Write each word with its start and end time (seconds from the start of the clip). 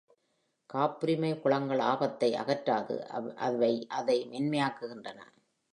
காப்புரிமை 0.69 1.39
குளங்கள் 1.39 1.79
ஆபத்தை 1.79 2.29
அகற்றாது, 2.33 2.95
அவை 3.39 3.87
அதை 3.89 4.17
மென்மையாக்குகின்றன. 4.31 5.19